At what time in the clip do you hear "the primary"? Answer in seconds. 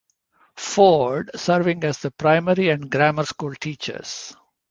1.99-2.69